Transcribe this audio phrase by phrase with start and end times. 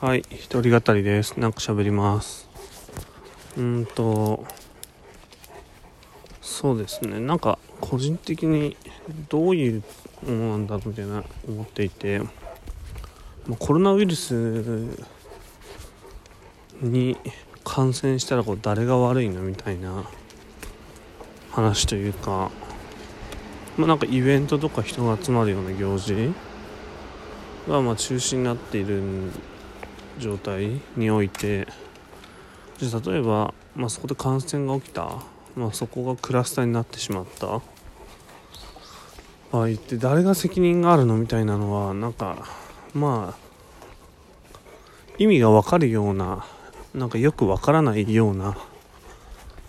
[0.00, 1.40] はい、一人語りです。
[1.40, 2.48] なんか喋ります。
[3.56, 4.46] うんと、
[6.40, 8.76] そうですね、なんか個人的に
[9.28, 9.82] どういう
[10.24, 12.20] ものなんだろうみたいな思っていて、
[13.48, 14.86] まコロナウイルス
[16.80, 17.16] に
[17.64, 20.04] 感染したらこう誰が悪いのみたいな
[21.50, 22.52] 話というか、
[23.76, 26.32] まあ、なんかイベントとか人が集まるような行事
[27.66, 29.32] がま中止になっているん
[30.18, 31.66] 状態において
[32.78, 35.22] じゃ例えば、まあ、そこで感染が起きた、
[35.56, 37.60] まあ、そこがクラスターになってしまった
[39.50, 42.46] 場合って誰が責任があるのみたいなのはなんか
[42.94, 43.48] まあ
[45.18, 46.44] 意味が分かるような
[46.94, 48.56] なんかよく分からないような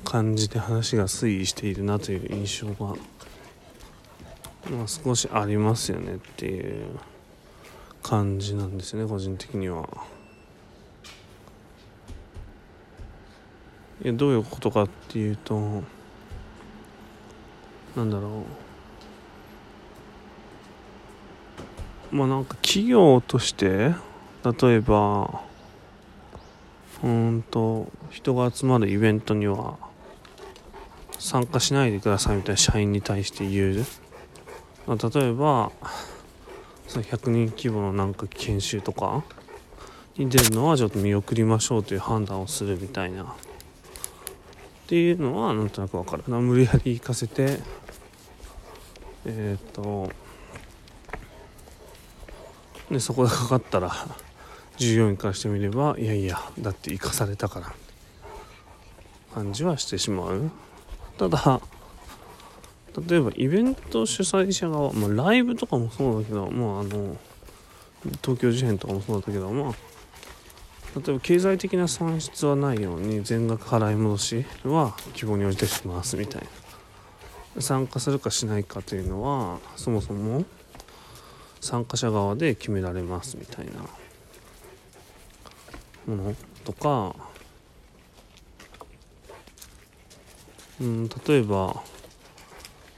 [0.04, 2.95] 感じで話が推移しているなという印象が、
[4.70, 6.85] まあ、少しありますよねっていう
[8.04, 9.88] 感じなんですね個人的には。
[14.01, 15.83] いやどういうことかっていうと
[17.95, 18.45] なんだろ
[22.11, 22.15] う。
[22.15, 23.93] まあなんか企業として
[24.43, 25.41] 例えば
[27.03, 29.77] うんと人が集まるイベントには
[31.20, 33.85] 参加しないでくださいみたいな社員に対して言う、
[34.87, 35.71] ま、例えば
[36.87, 39.23] その100人規模のなんか研修とか
[40.17, 43.35] に出るのはちょっと見送りましょうという判断をするみたいな。
[44.90, 46.23] っていうのはなんとなくわかる。
[46.27, 47.59] な無理やり行かせて。
[49.23, 50.12] えっ、と。
[52.90, 53.91] でそこでかかったら
[54.77, 57.73] 従業員からしてみればいやいやだって行かされたから
[59.35, 60.49] 感じはしてしまう。
[61.20, 61.62] ただ
[63.07, 67.16] 例えばイベント主催者側、まあ、ライブとかもそうだけどまああの
[68.23, 69.73] 東京事変とかもそうだったけどまあ
[70.95, 76.41] 例えば経済的な損失はないように全額払い戻しは希望に応じてしますみたい
[77.56, 77.62] な。
[77.62, 80.45] 参加するかしないかというのはそもそも
[81.61, 83.81] 参加者側で決められますみたいな。
[86.16, 87.16] ものとか
[90.79, 91.83] うん例えば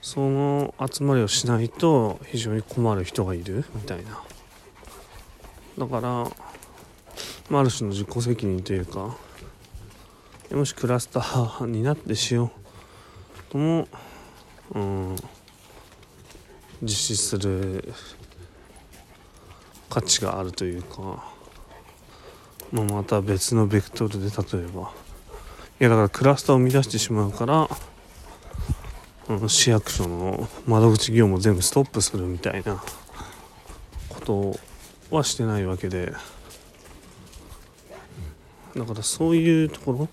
[0.02, 4.22] その集まりをしないと非常に困る人がいるみたいな。
[5.78, 6.30] だから、
[7.52, 9.18] まあ、ある種の自己責任というか
[10.54, 13.90] もしクラスターになってしようとも、
[14.74, 15.16] うん、
[16.82, 17.94] 実施する
[19.90, 21.26] 価値があるというか、
[22.72, 24.94] まあ、また別のベクトルで例えば
[25.82, 27.70] いやだからクラスターを生み出してしまうからあ
[29.28, 32.82] の市役所の窓口業務を全部ストップするみたいな
[34.08, 34.58] こと
[35.14, 36.14] はしてないわけで
[38.76, 40.08] だからそういうとこ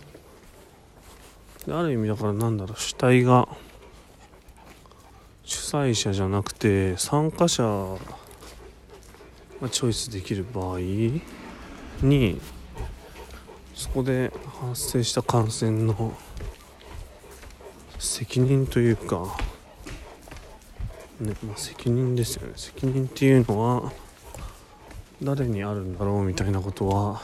[1.66, 1.78] ろ？
[1.78, 3.48] ある意味だからなんだろう主体が
[5.44, 7.62] 主催者じゃなくて参加者
[9.60, 10.78] がチョイスできる場合
[12.02, 12.40] に
[13.74, 16.14] そこで発生した感染の
[17.98, 19.36] 責任というか、
[21.20, 22.54] ねまあ、責任ですよね。
[22.56, 23.92] 責任っていうのは
[25.22, 27.20] 誰にあるんだろうみたいなことは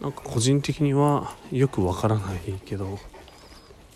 [0.00, 2.98] なんか個人的にはよくわからないけど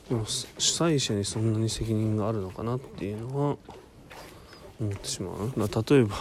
[0.09, 3.57] でも主催者にそんなに責任があるのかなっていうのは
[4.81, 6.17] 思ってしまうだ例えば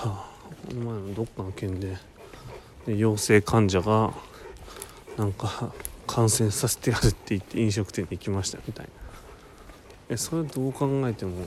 [0.68, 1.98] この前のどっかの県で
[2.86, 4.14] で陽性患者が
[5.18, 5.74] なんか
[6.08, 8.92] 感染させてやるって言って飲食店に行きましたみたいな。
[10.10, 11.38] えそれどう考えても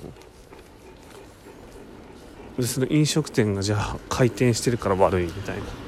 [2.58, 5.83] でその飲食店がじゃあ開店してるから悪いみたいな。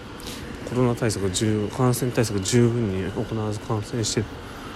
[0.69, 4.25] コロナ対策十感染対策十分に行わず感染して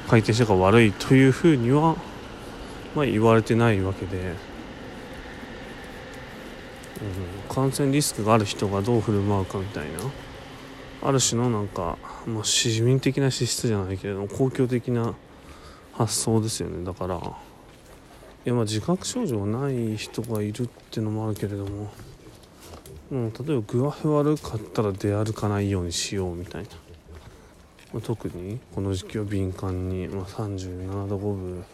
[0.09, 1.97] 開店してるか悪いというふうには、
[2.95, 4.23] まあ、言われてないわけで、う
[7.53, 9.99] ん、感染リスクがある人がどう振る舞うかみたいな。
[11.03, 11.97] ある種のなんか、
[12.27, 15.15] まあ、市民的な資質じゃないけれども公共的な
[15.95, 16.85] 発想ですよね。
[16.85, 17.21] だからい
[18.45, 21.91] やまあ自覚症状ない人がいるっていうのもあるけれども。
[23.11, 26.69] もう例えば具合悪かったら出歩かないようにしようみたいな、
[27.93, 31.65] まあ、特にこの時期は敏感に、まあ、37度5分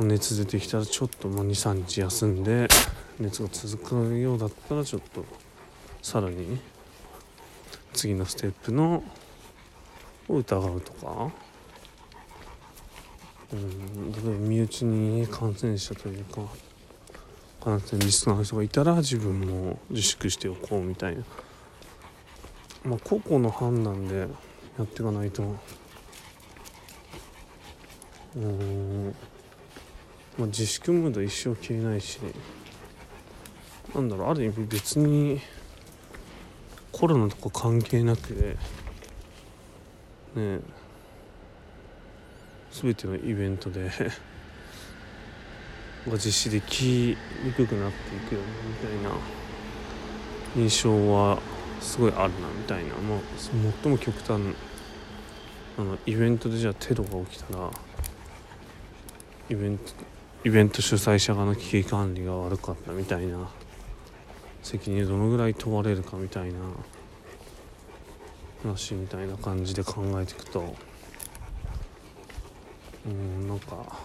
[0.00, 2.68] 熱出てきたらちょっと23日休んで
[3.18, 5.24] 熱が続くようだったらちょっと
[6.00, 6.60] さらに
[7.92, 9.02] 次のステップの
[10.28, 11.30] を疑うとか、
[13.52, 16.40] うん、例えば身内に感染者というか
[17.62, 21.22] 感染リスクの人がいたら自分も自粛しておこうみたいな。
[22.84, 24.26] まあ個々の判断でや
[24.82, 25.44] っていかないと。
[28.34, 29.14] うん。
[30.36, 32.18] まあ自粛ムード一生消えないし。
[33.94, 35.40] なんだろうある意味別に
[36.90, 38.34] コロナとか関係なく。
[38.34, 38.56] ね。
[40.34, 40.60] え
[42.72, 43.88] 全てのイベントで。
[46.08, 49.16] が実施できにくくなっていくよねみたいな。
[50.54, 51.38] 印象は
[51.80, 53.18] すごいあるなみたいな、まあ、
[53.82, 54.40] 最も極端
[55.78, 57.70] あのイベントでじゃあテロが起きたら
[59.48, 59.84] イベント
[60.44, 63.48] イベント主催者側の危機管理が悪かったみたいな。
[64.62, 66.60] 責任どのぐらい問われるかみたいな。
[68.62, 70.74] 話みたいな感じで考えていくと。
[73.04, 73.98] うんなんか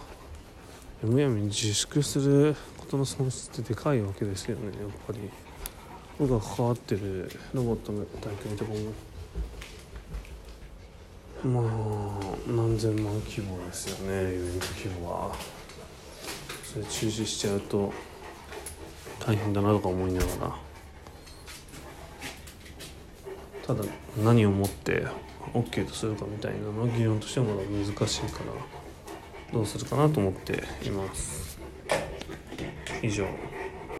[1.02, 5.18] むやみに自粛することの損失ってでかいわけですよねやっぱり。
[6.18, 8.76] 僕が関わってるロボットの大会とかも。
[11.44, 15.36] まあ何千万規模ですよねイベント規模は。
[16.64, 17.92] それ中止しちゃうと
[19.24, 20.56] 大変だなとか思いながら。
[23.64, 23.84] ただ
[24.24, 25.06] 何をもって
[25.52, 28.87] OK とするかみたいなのは議論としてはまだ難しいから
[29.52, 31.58] どうするかなと思っています。
[33.02, 33.26] 以上。